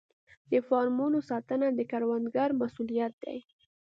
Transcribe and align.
د 0.51 0.53
فارمونو 0.67 1.17
ساتنه 1.29 1.67
د 1.73 1.79
کروندګر 1.91 2.49
مسوولیت 2.61 3.13
دی. 3.23 3.39